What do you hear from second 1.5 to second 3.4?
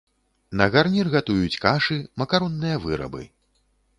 кашы, макаронныя вырабы.